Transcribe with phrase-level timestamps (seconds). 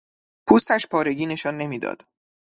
[0.47, 2.03] پوستش پارگی نشان نمیداد.